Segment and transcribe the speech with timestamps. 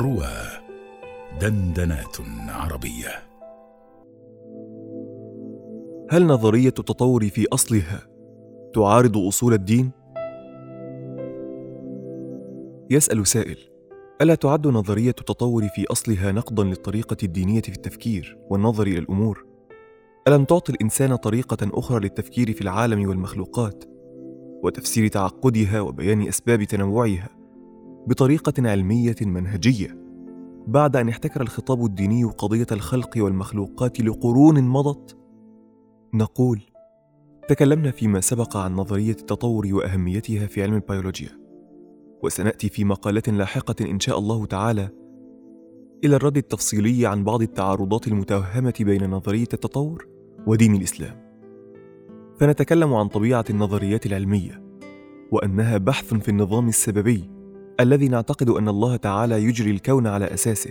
[0.00, 0.32] روى
[1.40, 2.16] دندنات
[2.48, 3.08] عربية
[6.10, 8.06] هل نظرية التطور في أصلها
[8.74, 9.90] تعارض أصول الدين؟
[12.90, 13.58] يسأل سائل:
[14.22, 19.46] ألا تعد نظرية التطور في أصلها نقضا للطريقة الدينية في التفكير والنظر إلى الأمور؟
[20.28, 23.84] ألم تعطي الإنسان طريقة أخرى للتفكير في العالم والمخلوقات
[24.64, 27.39] وتفسير تعقدها وبيان أسباب تنوعها
[28.06, 30.00] بطريقة علمية منهجية
[30.66, 35.16] بعد أن احتكر الخطاب الديني قضية الخلق والمخلوقات لقرون مضت؟
[36.14, 36.60] نقول
[37.48, 41.40] تكلمنا فيما سبق عن نظرية التطور وأهميتها في علم البيولوجيا
[42.22, 44.88] وسنأتي في مقالة لاحقة إن شاء الله تعالى
[46.04, 50.06] إلى الرد التفصيلي عن بعض التعارضات المتوهمة بين نظرية التطور
[50.46, 51.30] ودين الإسلام
[52.38, 54.62] فنتكلم عن طبيعة النظريات العلمية
[55.30, 57.39] وأنها بحث في النظام السببي
[57.80, 60.70] الذي نعتقد أن الله تعالى يجري الكون على أساسه.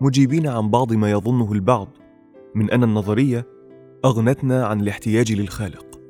[0.00, 1.88] مجيبين عن بعض ما يظنه البعض
[2.54, 3.46] من أن النظرية
[4.04, 6.00] أغنتنا عن الاحتياج للخالق.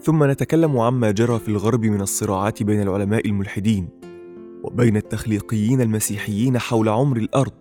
[0.00, 3.88] ثم نتكلم عما جرى في الغرب من الصراعات بين العلماء الملحدين
[4.62, 7.52] وبين التخليقيين المسيحيين حول عمر الأرض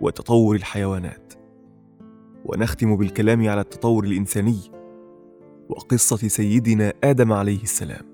[0.00, 1.32] وتطور الحيوانات.
[2.44, 4.58] ونختم بالكلام على التطور الإنساني
[5.68, 8.13] وقصة سيدنا آدم عليه السلام.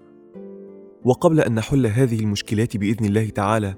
[1.04, 3.74] وقبل أن نحل هذه المشكلات بإذن الله تعالى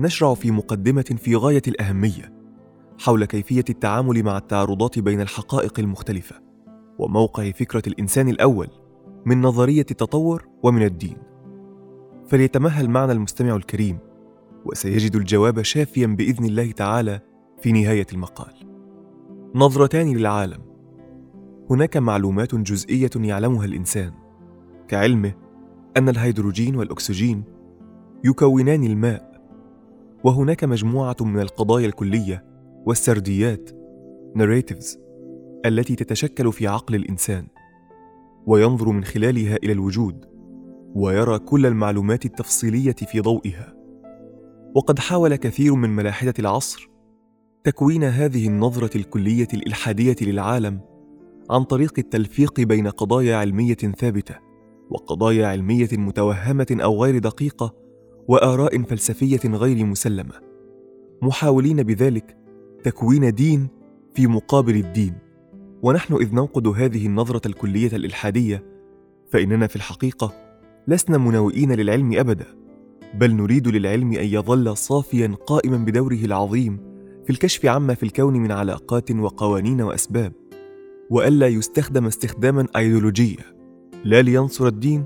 [0.00, 2.32] نشرع في مقدمة في غاية الأهمية
[2.98, 6.36] حول كيفية التعامل مع التعارضات بين الحقائق المختلفة
[6.98, 8.68] وموقع فكرة الإنسان الأول
[9.26, 11.16] من نظرية التطور ومن الدين.
[12.28, 13.98] فليتمهل معنا المستمع الكريم
[14.64, 17.20] وسيجد الجواب شافيا بإذن الله تعالى
[17.62, 18.54] في نهاية المقال.
[19.54, 20.60] نظرتان للعالم.
[21.70, 24.12] هناك معلومات جزئية يعلمها الإنسان
[24.88, 25.41] كعلمه
[25.96, 27.44] أن الهيدروجين والأكسجين
[28.24, 29.32] يكونان الماء
[30.24, 32.44] وهناك مجموعة من القضايا الكلية
[32.86, 33.70] والسرديات
[34.38, 34.98] narratives
[35.66, 37.46] التي تتشكل في عقل الإنسان
[38.46, 40.24] وينظر من خلالها إلى الوجود
[40.94, 43.74] ويرى كل المعلومات التفصيلية في ضوئها.
[44.74, 46.90] وقد حاول كثير من ملاحدة العصر
[47.64, 50.80] تكوين هذه النظرة الكلية الإلحادية للعالم
[51.50, 54.51] عن طريق التلفيق بين قضايا علمية ثابتة.
[54.92, 57.74] وقضايا علمية متوهمة أو غير دقيقة
[58.28, 60.34] وآراء فلسفية غير مسلمة.
[61.22, 62.36] محاولين بذلك
[62.84, 63.68] تكوين دين
[64.14, 65.14] في مقابل الدين.
[65.82, 68.64] ونحن إذ ننقد هذه النظرة الكلية الإلحادية
[69.30, 70.32] فإننا في الحقيقة
[70.88, 72.46] لسنا مناوئين للعلم أبدا
[73.14, 76.78] بل نريد للعلم أن يظل صافيا قائما بدوره العظيم
[77.24, 80.32] في الكشف عما في الكون من علاقات وقوانين وأسباب
[81.10, 83.61] وألا يستخدم استخداما ايديولوجيا
[84.04, 85.04] لا لينصر الدين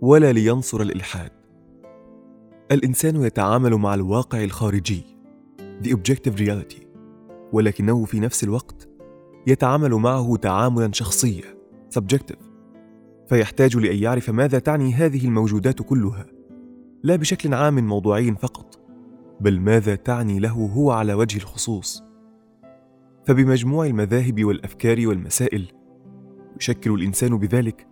[0.00, 1.30] ولا لينصر الإلحاد.
[2.72, 5.02] الإنسان يتعامل مع الواقع الخارجي
[5.84, 6.86] the objective reality
[7.52, 8.88] ولكنه في نفس الوقت
[9.46, 11.44] يتعامل معه تعاملا شخصيا
[11.98, 12.42] subjective.
[13.28, 16.26] فيحتاج لأن يعرف ماذا تعني هذه الموجودات كلها
[17.02, 18.80] لا بشكل عام موضوعي فقط
[19.40, 22.02] بل ماذا تعني له هو على وجه الخصوص.
[23.26, 25.66] فبمجموع المذاهب والأفكار والمسائل
[26.60, 27.87] يشكل الإنسان بذلك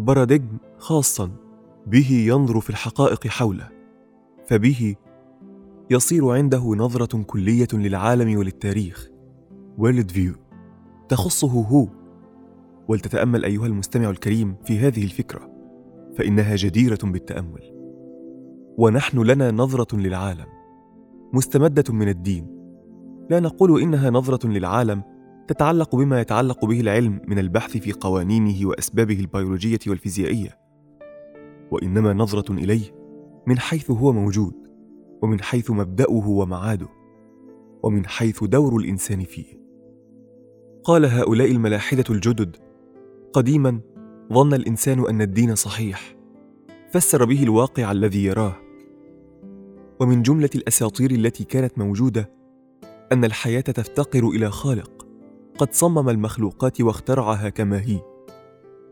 [0.00, 1.30] باراديجم خاصا
[1.86, 3.68] به ينظر في الحقائق حوله
[4.46, 4.94] فبه
[5.90, 9.10] يصير عنده نظرة كلية للعالم وللتاريخ
[9.78, 10.38] world view
[11.08, 11.88] تخصه هو.
[12.88, 15.50] ولتتأمل أيها المستمع الكريم في هذه الفكرة
[16.16, 17.72] فإنها جديرة بالتأمل.
[18.78, 20.46] ونحن لنا نظرة للعالم
[21.32, 22.46] مستمدة من الدين.
[23.30, 25.02] لا نقول إنها نظرة للعالم
[25.50, 30.58] تتعلق بما يتعلق به العلم من البحث في قوانينه وأسبابه البيولوجية والفيزيائية.
[31.70, 32.94] وإنما نظرة إليه
[33.46, 34.54] من حيث هو موجود
[35.22, 36.88] ومن حيث مبدأه ومعاده
[37.82, 39.60] ومن حيث دور الإنسان فيه.
[40.84, 42.56] قال هؤلاء الملاحدة الجدد
[43.32, 43.80] قديما
[44.32, 46.16] ظن الإنسان أن الدين صحيح
[46.90, 48.56] فسر به الواقع الذي يراه.
[50.00, 52.30] ومن جملة الأساطير التي كانت موجودة
[53.12, 55.09] أن الحياة تفتقر إلى خالق.
[55.60, 58.00] قد صمم المخلوقات واخترعها كما هي.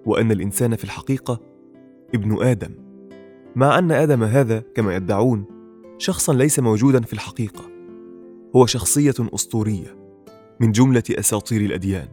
[0.06, 1.41] وأن الإنسان في الحقيقة
[2.15, 2.75] ابن آدم.
[3.56, 5.44] مع أن آدم هذا كما يدعون
[5.99, 7.65] شخصا ليس موجودا في الحقيقة.
[8.56, 9.97] هو شخصية أسطورية
[10.61, 12.09] من جملة أساطير الأديان.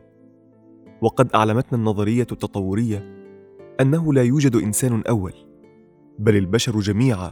[1.01, 3.15] وقد أعلمتنا النظرية التطورية
[3.81, 5.33] أنه لا يوجد إنسان أول
[6.19, 7.31] بل البشر جميعا.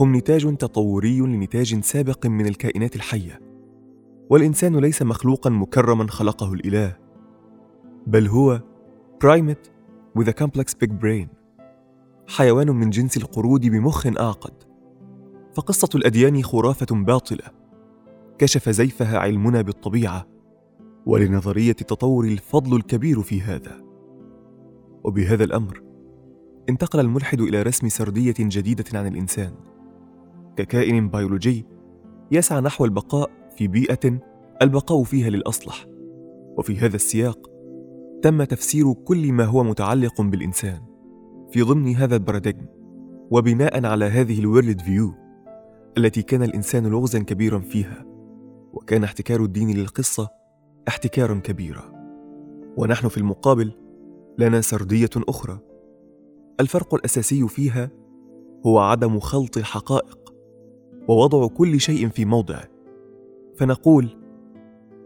[0.00, 3.47] هم نتاج تطوري لنتاج سابق من الكائنات الحية.
[4.30, 6.96] والإنسان ليس مخلوقا مكرما خلقه الإله
[8.06, 8.60] بل هو
[9.22, 9.70] primate
[10.18, 11.26] with a complex big brain
[12.28, 14.68] حيوان من جنس القرود بمخ اعقد
[15.54, 17.44] فقصة الأديان خرافة باطلة.
[18.38, 20.26] كشف زيفها علمنا بالطبيعة
[21.06, 23.82] ولنظرية التطور الفضل الكبير في هذا.
[25.04, 25.82] وبهذا الأمر
[26.68, 29.52] انتقل الملحد إلى رسم سردية جديدة عن الإنسان.
[30.56, 31.66] ككائن بيولوجي
[32.30, 34.20] يسعى نحو البقاء في بيئة
[34.62, 35.86] البقاء فيها للأصلح.
[36.58, 37.50] وفي هذا السياق
[38.22, 40.80] تم تفسير كل ما هو متعلق بالإنسان
[41.50, 42.66] في ضمن هذا ال paradigm
[43.30, 45.14] وبناء على هذه ال world view
[45.98, 48.04] التي كان الإنسان لغزا كبيرا فيها
[48.72, 50.28] وكان احتكار الدين للقصة
[50.88, 51.92] احتكارا كبيرا.
[52.76, 53.72] ونحن في المقابل
[54.38, 55.58] لنا سردية أخرى.
[56.60, 57.90] الفرق الأساسي فيها
[58.66, 60.34] هو عدم خلط الحقائق
[61.08, 62.77] ووضع كل شيء في موضعه
[63.58, 64.08] فنقول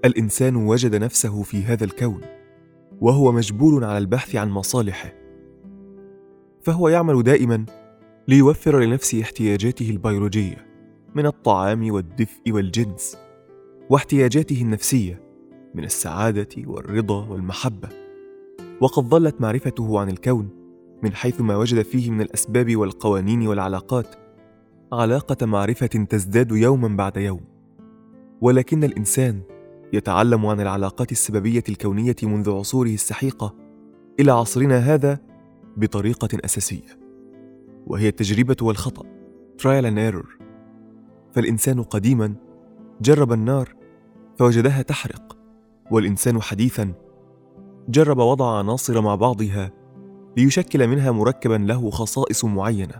[0.05, 2.21] الإنسان وجد نفسه في هذا الكون
[3.01, 5.13] وهو مجبور على البحث عن مصالحه.
[6.63, 7.67] فهو يعمل دائما
[8.29, 10.67] ليوفر لنفسه احتياجاته البيولوجية
[11.15, 13.19] من الطعام والدفء والجنس
[13.91, 15.23] واحتياجاته النفسية
[15.75, 17.89] من السعادة والرضا والمحبة.
[18.81, 20.49] وقد ظلت معرفته عن الكون
[21.03, 24.17] من حيث ما وجد فيه من الأسباب والقوانين والعلاقات
[24.93, 27.52] علاقة معرفة تزداد يوما بعد يوم.
[28.43, 29.41] ولكن الإنسان
[29.93, 33.55] يتعلم عن العلاقات السببية الكونية منذ عصوره السحيقة
[34.21, 35.19] إلى عصرنا هذا
[35.77, 36.99] بطريقة أساسية
[37.87, 39.03] وهي التجربة والخطأ
[39.63, 40.27] trial and error.
[41.33, 42.35] فالإنسان قديما
[43.01, 43.75] جرب النار
[44.39, 45.37] فوجدها تحرق
[45.91, 46.93] والإنسان حديثا
[47.89, 49.71] جرب وضع عناصر مع بعضها
[50.37, 52.95] ليشكل منها مركبا له خصائص معينة.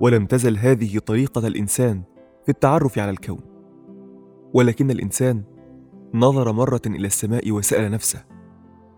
[0.00, 2.02] ولم تزل هذه طريقة الإنسان
[2.44, 3.49] في التعرف على الكون.
[4.54, 5.42] ولكن الإنسان
[6.14, 8.24] نظر مرة إلى السماء وسأل نفسه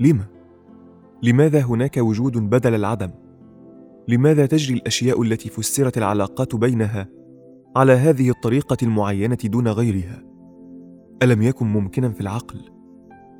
[0.00, 0.25] لم
[1.22, 3.10] لماذا هناك وجود بدل العدم؟
[4.08, 7.08] لماذا تجري الأشياء التي فسرت العلاقات بينها
[7.76, 10.22] على هذه الطريقة المعينة دون غيرها؟
[11.22, 12.60] ألم يكن ممكنا في العقل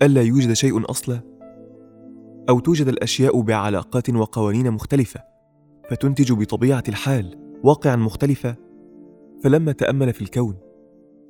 [0.02, 1.20] ألا يوجد شيء أصلا؟
[2.48, 5.20] أو توجد الأشياء بعلاقات وقوانين مختلفة
[5.90, 8.54] فتنتج بطبيعة الحال واقعا مختلفا
[9.44, 10.56] فلما تأمل في الكون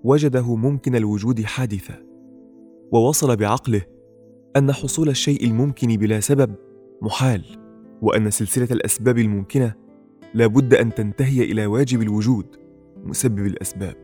[0.04, 2.02] وجده ممكن الوجود حادثا
[2.92, 3.82] ووصل بعقله
[4.56, 6.54] أن حصول الشيء الممكن بلا سبب
[7.02, 7.44] محال
[8.02, 9.74] وأن سلسلة الأسباب الممكنة
[10.34, 12.46] لا بد أن تنتهي إلى واجب الوجود
[13.04, 13.96] مسبب الأسباب.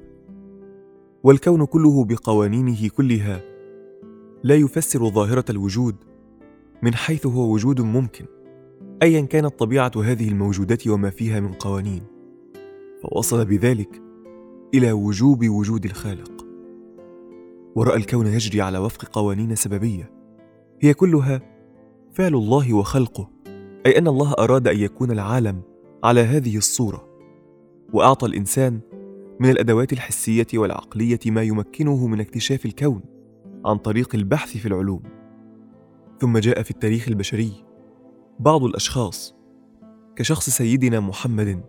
[1.22, 3.40] والكون كله بقوانينه كلها
[4.44, 5.96] لا يفسر ظاهرة الوجود
[6.82, 8.24] من حيث هو وجود ممكن
[9.02, 12.02] ايا كانت طبيعة هذه الموجودات وما فيها من قوانين.
[13.02, 14.07] فوصل بذلك
[14.74, 16.38] إلى وجوب وجود الخالق.
[17.74, 20.10] ورأى الكون يجري على وفق قوانين سببية
[20.80, 21.40] هي كلها
[22.12, 23.30] فعل الله وخلقه
[23.86, 25.62] أي أن الله أراد أن يكون العالم
[26.04, 27.08] على هذه الصورة
[27.92, 28.80] وأعطى الإنسان
[29.40, 33.00] من الأدوات الحسية والعقلية ما يمكنه من اكتشاف الكون
[33.64, 35.02] عن طريق البحث في العلوم.
[36.20, 37.52] ثم جاء في التاريخ البشري
[38.40, 39.34] بعض الأشخاص
[40.16, 41.60] كشخص سيدنا محمد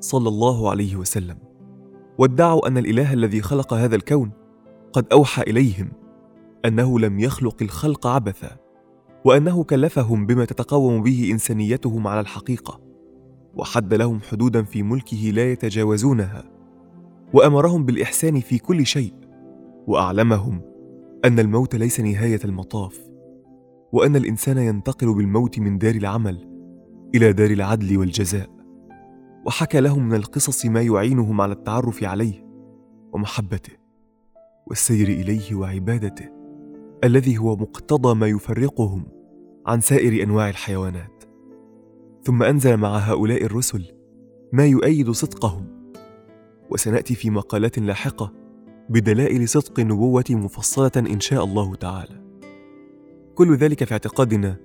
[0.00, 1.45] صلى الله عليه وسلم.
[2.18, 4.30] وادعوا أن الإله الذي خلق هذا الكون
[4.92, 5.92] قد أوحى إليهم
[6.64, 8.56] أنه لم يخلق الخلق عبثا
[9.24, 12.80] وأنه كلفهم بما تتقوم به إنسانيتهم على الحقيقة
[13.54, 16.44] وحد لهم حدودا في ملكه لا يتجاوزونها
[17.32, 19.14] وأمرهم بالإحسان في كل شيء
[19.86, 20.60] وأعلمهم
[21.24, 23.00] أن الموت ليس نهاية المطاف
[23.92, 26.48] وأن الإنسان ينتقل بالموت من دار العمل
[27.14, 28.55] إلى دار العدل والجزاء.
[29.46, 32.46] وحكى لهم من القصص ما يعينهم على التعرف عليه
[33.12, 33.72] ومحبته
[34.66, 36.28] والسير إليه وعبادته
[37.04, 39.06] الذي هو مقتضى ما يفرقهم
[39.66, 41.24] عن سائر أنواع الحيوانات.
[42.22, 43.84] ثم أنزل مع هؤلاء الرسل
[44.52, 45.90] ما يؤيد صدقهم
[46.70, 48.32] وسنأتي في مقالات لاحقة
[48.88, 52.22] بدلائل صدق النبوة مفصلة إن شاء الله تعالى.
[53.34, 54.56] كل ذلك في اعتقادنا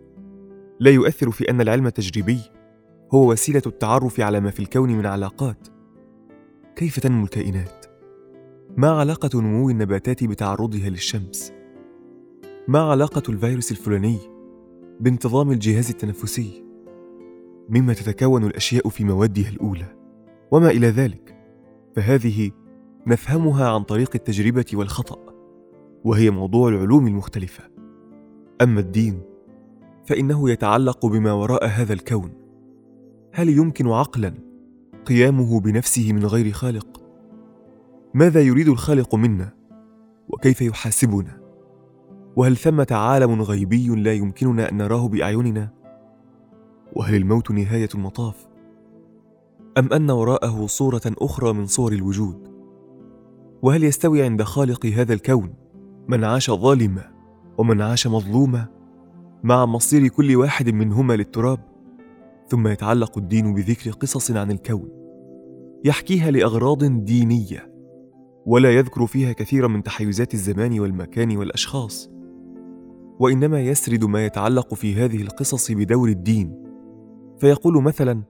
[0.79, 2.39] لا يؤثر في أن العلم التجريبي
[3.13, 5.68] هو وسيلة التعرف على ما في الكون من علاقات.
[6.75, 7.86] كيف تنمو الكائنات؟
[8.77, 11.53] ما علاقة نمو النباتات بتعرضها للشمس؟
[12.68, 14.18] ما علاقة الفيروس الفلاني
[15.00, 16.63] بانتظام الجهاز التنفسي؟
[17.70, 19.96] مما تتكون الأشياء في موادها الأولى
[20.51, 21.38] وما إلى ذلك؟
[21.96, 22.51] فهذه
[23.08, 25.20] نفهمها عن طريق التجربة والخطأ
[26.03, 27.63] وهي موضوع العلوم المختلفة.
[28.62, 29.22] أما الدين
[30.06, 32.40] فإنه يتعلق بما وراء هذا الكون.
[33.33, 34.33] هل يمكن عقلا
[35.05, 37.01] قيامه بنفسه من غير خالق؟
[38.13, 39.53] ماذا يريد الخالق منا؟
[40.29, 41.41] وكيف يحاسبنا؟
[42.35, 45.69] وهل ثمة عالم غيبي لا يمكننا أن نراه بأعيننا؟
[46.93, 48.47] وهل الموت نهاية المطاف؟
[49.77, 52.47] أم أن وراءه صورة أخرى من صور الوجود؟
[53.61, 55.53] وهل يستوي عند خالق هذا الكون
[56.07, 57.11] من عاش ظالما
[57.57, 58.67] ومن عاش مظلوما
[59.43, 61.70] مع مصير كل واحد منهما للتراب؟
[62.51, 64.89] ثم يتعلق الدين بذكر قصص عن الكون.
[65.86, 67.74] يحكيها لأغراض دينية
[68.46, 72.10] ولا يذكر فيها كثيرا من تحيزات الزمان والمكان والأشخاص.
[73.20, 76.63] وإنما يسرد ما يتعلق في هذه القصص بدور الدين.
[77.39, 78.24] فيقول مثلا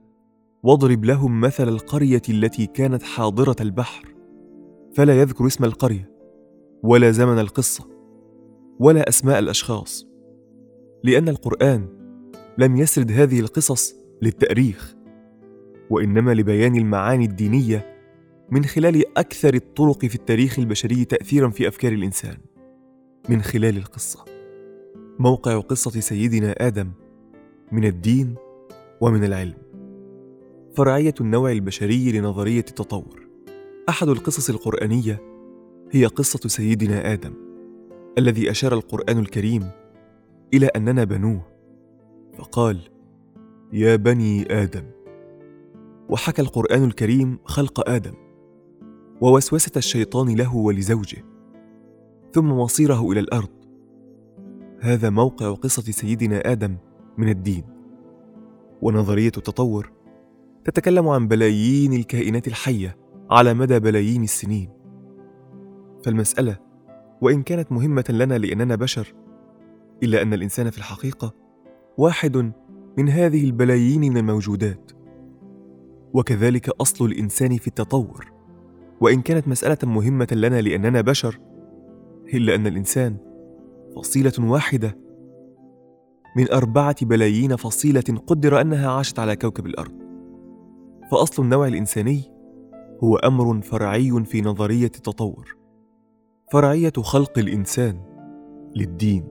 [0.62, 4.14] واضرب لهم مثل القرية التي كانت حاضرة البحر
[4.94, 6.12] فلا يذكر اسم القرية
[6.82, 7.84] ولا زمن القصة
[8.78, 10.06] ولا أسماء الأشخاص
[11.04, 11.88] لأن القرآن
[12.58, 14.94] لم يسرد هذه القصص للتأريخ
[15.90, 17.92] وإنما لبيان المعاني الدينية
[18.50, 22.36] من خلال أكثر الطرق في التاريخ البشري تاثيرا في أفكار الإنسان.
[23.28, 24.24] من خلال القصة.
[25.18, 26.90] موقع قصة سيدنا آدم
[27.72, 28.34] من الدين
[29.00, 29.58] ومن العلم.
[30.74, 33.26] فرعية النوع البشري لنظرية التطور.
[33.88, 35.22] أحد القصص القرآنية
[35.90, 37.32] هي قصة سيدنا آدم
[38.18, 39.70] الذي أشار القرآن الكريم
[40.54, 41.42] إلى أننا بنوه
[42.38, 42.91] فقال
[43.74, 44.84] يا بني آدم.
[46.08, 48.14] وحكى القرآن الكريم خلق آدم
[49.20, 51.24] ووسوسة الشيطان له ولزوجه
[52.32, 53.48] ثم مصيره إلى الأرض.
[54.80, 56.76] هذا موقع قصة سيدنا آدم
[57.18, 57.64] من الدين.
[58.82, 59.92] ونظرية التطور
[60.64, 62.96] تتكلم عن بلايين الكائنات الحية
[63.30, 64.68] على مدى بلايين السنين.
[66.04, 66.58] فالمسألة
[67.20, 69.14] وإن كانت مهمة لنا لأننا بشر
[70.02, 71.34] إلا أن الإنسان في الحقيقة
[71.98, 72.52] واحد
[72.98, 74.92] من هذه البلايين من الموجودات.
[76.12, 78.32] وكذلك أصل الإنسان في التطور.
[79.00, 81.40] وإن كانت مسألة مهمة لنا لأننا بشر
[82.34, 83.16] إلا أن الإنسان
[83.96, 84.98] فصيلة واحدة.
[86.36, 89.92] من أربعة بلايين فصيلة قدر أنها عاشت على كوكب الأرض.
[91.10, 92.22] فأصل النوع الإنساني
[93.04, 95.56] هو أمر فرعي في نظرية التطور.
[96.52, 98.00] فرعية خلق الإنسان
[98.76, 99.28] للدين.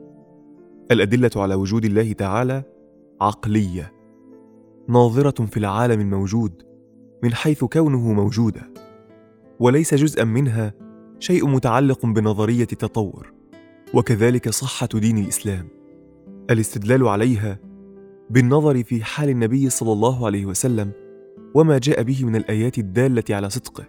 [0.91, 2.63] الأدلة على وجود الله تعالى
[3.21, 3.93] عقلية.
[4.89, 6.63] ناظرة في العالم الموجود
[7.23, 8.73] من حيث كونه موجودا
[9.59, 10.73] وليس جزءا منها
[11.19, 13.33] شيء متعلق بنظرية التطور
[13.93, 15.67] وكذلك صحة دين الإسلام.
[16.49, 17.59] الاستدلال عليها
[18.29, 20.91] بالنظر في حال النبي صلى الله عليه وسلم
[21.55, 23.85] وما جاء به من الآيات الدالة على صدقه.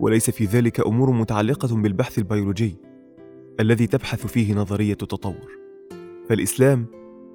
[0.00, 2.76] وليس في ذلك أمور متعلقة بالبحث البيولوجي
[3.60, 5.58] الذي تبحث فيه نظرية التطور.
[6.28, 6.86] فالإسلام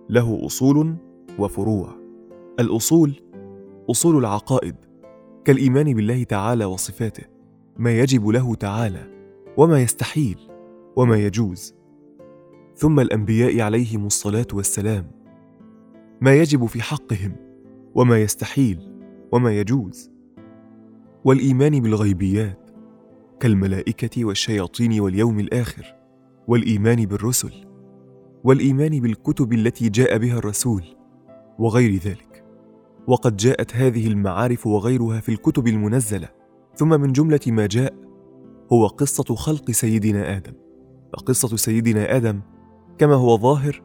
[0.10, 0.96] له أصول
[1.40, 1.90] وفروع.
[2.60, 3.22] الأصول
[3.92, 4.76] أصول العقائد
[5.46, 7.24] كالإيمان بالله تعالى وصفاته
[7.78, 9.08] ما يجب له تعالى
[9.58, 10.38] وما يستحيل
[10.96, 11.76] وما يجوز.
[12.76, 15.12] ثم الأنبياء عليهم الصلاة والسلام
[16.22, 17.36] ما يجب في حقهم
[17.96, 18.80] وما يستحيل
[19.32, 20.12] وما يجوز.
[21.26, 22.72] والإيمان بالغيبيات
[23.40, 25.96] كالملائكة والشياطين واليوم الآخر
[26.48, 27.54] والإيمان بالرسل
[28.44, 30.99] والإيمان بالكتب التي جاء بها الرسول.
[31.60, 32.46] وغير ذلك.
[33.08, 36.30] وقد جاءت هذه المعارف وغيرها في الكتب المنزلة
[36.76, 37.94] ثم من جملة ما جاء
[38.74, 40.54] هو قصة خلق سيدنا آدم.
[41.14, 42.42] فقصه سيدنا آدم
[42.98, 43.82] كما هو ظاهر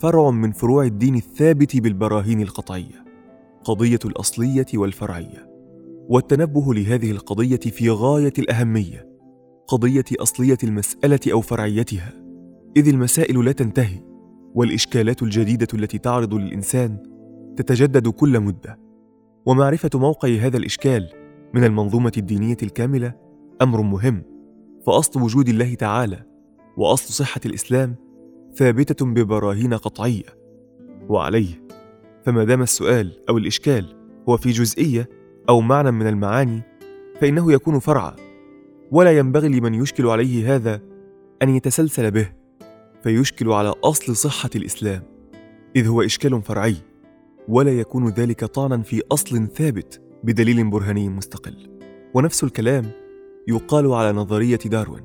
[0.00, 3.04] فرع من فروع الدين الثابت بالبراهين القطعية
[3.64, 5.52] قضية الأصلية والفرعية.
[6.08, 9.08] والتنبه لهذه القضية في غاية الأهمية
[9.66, 12.12] قضية أصلية المسألة أو فرعيتها.
[12.76, 14.00] إذ المسائل لا تنتهي
[14.54, 17.11] والإشكالات الجديدة التي تعرض للإنسان
[17.56, 18.78] تتجدد كل مدة.
[19.46, 21.08] ومعرفة موقع هذا الإشكال
[21.54, 23.14] من المنظومة الدينية الكاملة
[23.62, 24.22] أمر مهم.
[24.86, 26.22] فأصل وجود الله تعالى
[26.76, 27.94] وأصل صحة الإسلام
[28.54, 30.42] ثابتة ببراهين قطعية.
[31.08, 31.62] وعليه
[32.24, 33.96] فما دام السؤال أو الإشكال
[34.28, 35.08] هو في جزئية
[35.48, 36.62] أو معنى من المعاني
[37.20, 38.16] فإنه يكون فرعا.
[38.90, 40.80] ولا ينبغي لمن يشكل عليه هذا
[41.42, 42.32] أن يتسلسل به
[43.02, 45.02] فيشكل على أصل صحة الإسلام.
[45.76, 46.76] إذ هو إشكال فرعي.
[47.48, 51.70] ولا يكون ذلك طعنا في أصل ثابت بدليل برهاني مستقل.
[52.14, 52.90] ونفس الكلام
[53.48, 55.04] يقال على نظرية داروين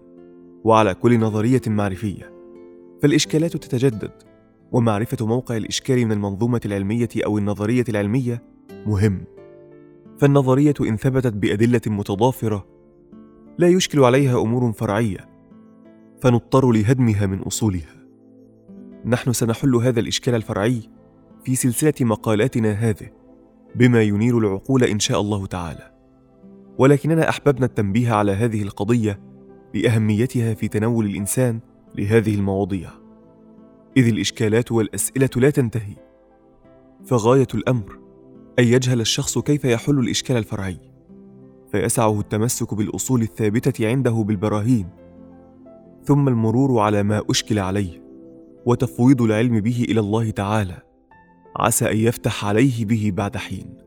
[0.63, 2.33] وعلى كل نظرية معرفية.
[3.01, 4.11] فالإشكالات تتجدد
[4.71, 8.43] ومعرفة موقع الإشكال من المنظومة العلمية أو النظرية العلمية
[8.85, 9.23] مهم.
[10.17, 12.65] فالنظرية إن ثبتت بأدلة متضافرة
[13.57, 15.29] لا يشكل عليها أمور فرعية
[16.21, 17.97] فنضطر لهدمها من أصولها.
[19.05, 20.89] نحن سنحل هذا الإشكال الفرعي
[21.47, 23.09] في سلسلة مقالاتنا هذه
[23.75, 25.91] بما ينير العقول إن شاء الله تعالى.
[26.77, 29.19] ولكننا أحببنا التنبيه على هذه القضية
[29.75, 31.59] لأهميتها في تناول الإنسان
[31.95, 32.89] لهذه المواضيع.
[33.97, 35.95] إذ الإشكالات والأسئلة لا تنتهي
[37.05, 37.99] فغاية الأمر
[38.59, 40.79] أن يجهل الشخص كيف يحل الإشكال الفرعي.
[41.71, 44.89] فيسعه التمسك بالأصول الثابتة عنده بالبراهين
[46.03, 48.03] ثم المرور على ما أشكل عليه
[48.65, 50.86] وتفويض العلم به إلى الله تعالى.
[51.57, 53.77] عسى أن يفتح عليه به بعد حين.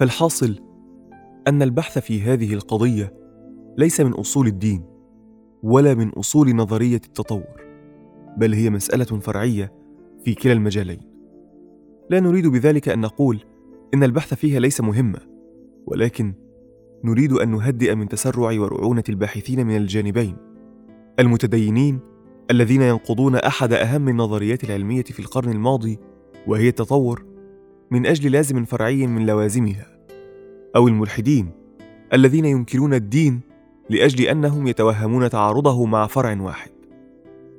[0.00, 0.60] فالحاصل
[1.48, 3.12] أن البحث في هذه القضية
[3.78, 4.84] ليس من أصول الدين
[5.62, 7.64] ولا من أصول نظرية التطور
[8.36, 9.72] بل هي مسألة فرعية
[10.24, 11.00] في كلا المجالين.
[12.10, 13.40] لا نريد بذلك أن نقول
[13.94, 15.18] إن البحث فيها ليس مهما
[15.86, 16.34] ولكن
[17.04, 20.36] نريد أن نهدئ من تسرع ورعونة الباحثين من الجانبين
[21.18, 22.00] المتدينين
[22.50, 25.98] الذين ينقضون أحد أهم النظريات العلمية في القرن الماضي
[26.46, 27.24] وهي التطور
[27.90, 29.86] من أجل لازم فرعي من لوازمها
[30.76, 31.50] أو الملحدين
[32.12, 33.40] الذين ينكرون الدين
[33.90, 36.70] لأجل أنهم يتوهمون تعارضه مع فرع واحد.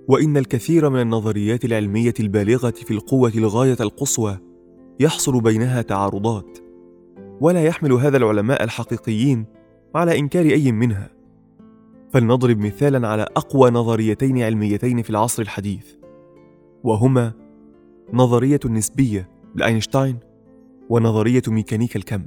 [0.07, 4.37] وإن الكثير من النظريات العلمية البالغة في القوة الغاية القصوى
[4.99, 6.57] يحصل بينها تعارضات
[7.41, 9.45] ولا يحمل هذا العلماء الحقيقيين
[9.95, 11.09] على إنكار أي منها.
[12.13, 15.85] فلنضرب مثالا على أقوى نظريتين علميتين في العصر الحديث
[16.83, 17.33] وهما
[18.13, 20.17] نظرية النسبية لأينشتاين
[20.89, 22.23] ونظرية ميكانيكا الكم.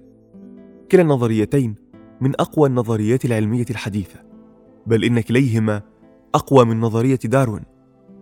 [0.93, 1.75] كلا النظريتين
[2.21, 4.21] من أقوى النظريات العلمية الحديثة
[4.87, 5.83] بل إن كليهما
[6.35, 7.65] أقوى من نظرية داروين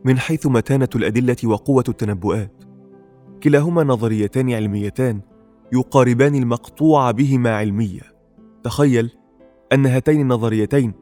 [0.05, 2.65] من حيث متانة الأدلة وقوة التنبؤات.
[3.43, 5.21] كلاهما نظريتان علميتان
[5.73, 8.03] يقاربان المقطوع بهما علمية
[8.63, 9.11] تخيل
[9.73, 10.93] أن هاتين النظريتين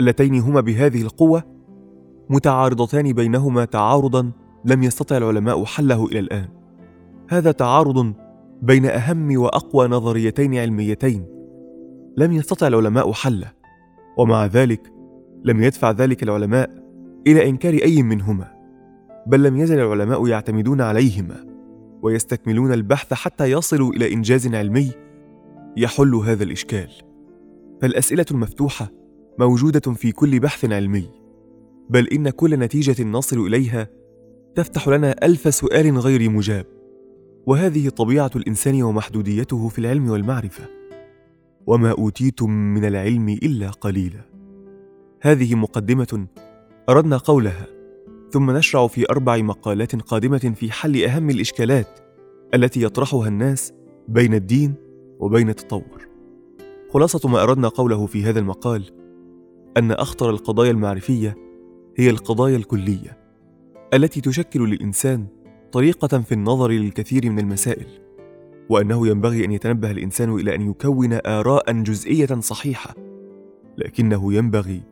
[0.00, 1.42] اللتين هما بهذه القوة
[2.30, 4.32] متعارضتان بينهما تعارضا
[4.64, 6.48] لم يستطع العلماء حله إلى الآن.
[7.28, 8.12] هذا تعارض
[8.62, 11.26] بين أهم وأقوى نظريتين علميتين.
[12.16, 13.52] لم يستطع العلماء حله
[14.18, 14.92] ومع ذلك
[15.44, 16.70] لم يدفع ذلك العلماء
[17.26, 18.54] إلى إنكار أي منهما
[19.26, 21.44] بل لم يزل العلماء يعتمدون عليهما
[22.02, 24.90] ويستكملون البحث حتى يصلوا إلى إنجاز علمي
[25.76, 26.88] يحل هذا الإشكال.
[27.82, 28.88] فالأسئلة المفتوحة
[29.38, 31.08] موجودة في كل بحث علمي
[31.90, 33.88] بل إن كل نتيجة نصل إليها
[34.54, 36.66] تفتح لنا ألف سؤال غير مجاب.
[37.46, 40.64] وهذه طبيعة الإنسان ومحدوديته في العلم والمعرفة.
[41.66, 44.20] وما أوتيتم من العلم إلا قليلا.
[45.20, 46.26] هذه مقدمة
[46.88, 47.66] أردنا قولها.
[48.30, 52.00] ثم نشرع في أربع مقالات قادمة في حل أهم الإشكالات
[52.54, 53.72] التي يطرحها الناس
[54.08, 54.74] بين الدين
[55.18, 56.08] وبين التطور.
[56.90, 58.84] خلاصة ما أردنا قوله في هذا المقال
[59.76, 61.36] أن أخطر القضايا المعرفية
[61.96, 63.23] هي القضايا الكلية.
[63.94, 65.26] التي تشكل للإنسان
[65.72, 67.86] طريقة في النظر للكثير من المسائل
[68.68, 72.94] وأنه ينبغي أن يتنبه الإنسان إلى أن يكون اراء جزئية صحيحة
[73.78, 74.82] لكنه ينبغي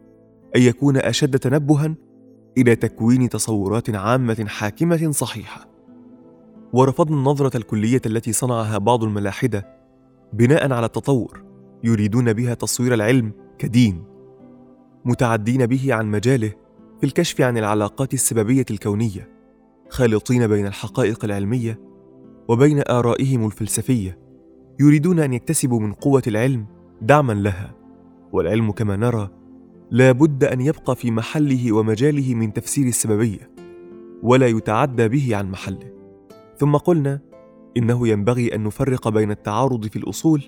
[0.57, 1.95] أن يكون أشد تنبها
[2.59, 5.69] إلى تكوين تصورات عامة حاكمة صحيحة.
[6.73, 9.67] ورفضنا النظرة الكلية التي صنعها بعض الملاحدة
[10.33, 11.43] بناء على التطور
[11.85, 14.05] يريدون بها تصوير العلم كدين
[15.05, 16.62] متعدين به عن مجاله
[17.03, 19.29] في الكشف عن العلاقات السببية الكونية
[19.89, 21.81] خالطين بين الحقائق العلمية
[22.49, 24.19] وبين آرائهم الفلسفية
[24.81, 26.67] يريدون أن يكتسبوا من قوة العلم
[27.01, 27.75] دعما لها.
[28.33, 29.31] والعلم كما نرى
[29.91, 33.51] لا بد أن يبقى في محله ومجاله من تفسير السببية
[34.23, 35.93] ولا يتعدى به عن محله.
[36.59, 37.21] ثم قلنا
[37.77, 40.43] إنه ينبغي أن نفرق بين التعارض في الأصول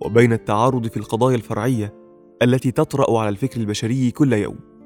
[0.00, 1.94] وبين التعارض في القضايا الفرعية
[2.42, 4.77] التي تطرأ على الفكر البشري كل يوم.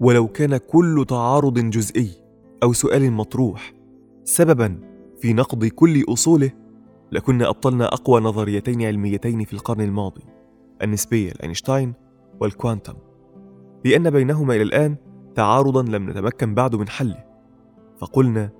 [0.00, 2.10] ولو كان كل تعارض جزئي
[2.62, 3.72] أو سؤال مطروح
[4.24, 4.80] سببا
[5.20, 6.50] في نقض كل أصوله
[7.12, 10.22] لكنا أبطلنا أقوى نظريتين علميتين في القرن الماضي
[10.82, 11.92] النسبية لأينشتاين
[12.40, 12.94] والكوانتم.
[13.84, 14.96] لأن بينهما إلى الآن
[15.34, 17.24] تعارضا لم نتمكن بعد من حله.
[17.98, 18.50] فقلنا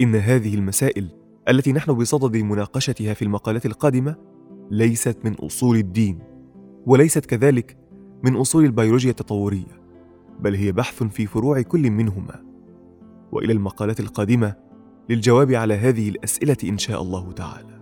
[0.00, 1.08] إن هذه المسائل
[1.48, 4.16] التي نحن بصدد مناقشتها في المقالات القادمة
[4.70, 6.18] ليست من أصول الدين
[6.86, 7.76] وليست كذلك
[8.24, 9.85] من أصول البيولوجيا التطورية.
[10.40, 12.44] بل هي بحث في فروع كل منهما.
[13.32, 14.54] وإلى المقالات القادمة
[15.08, 17.75] للجواب على هذه الأسئلة إن شاء الله تعالى.